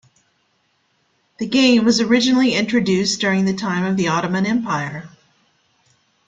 The 1.37 1.45
game 1.45 1.85
was 1.85 2.01
originally 2.01 2.55
introduced 2.55 3.21
during 3.21 3.45
the 3.45 3.53
time 3.53 3.83
of 3.85 3.97
the 3.97 4.07
Ottoman 4.07 4.47
Empire. 4.47 5.07